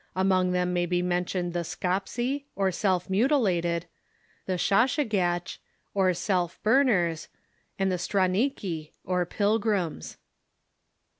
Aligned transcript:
Among 0.15 0.51
them 0.51 0.73
may 0.73 0.87
be 0.87 1.03
mentioned 1.03 1.53
the 1.53 1.63
Skopzi, 1.63 2.45
or 2.55 2.71
self 2.71 3.07
mutilated; 3.07 3.85
the 4.47 4.57
Shoshigateh, 4.57 5.59
or 5.93 6.11
self 6.15 6.59
burners; 6.63 7.27
and 7.77 7.91
the 7.91 7.99
Straniki, 7.99 8.93
or 9.05 9.27
Pilgrims. 9.27 10.17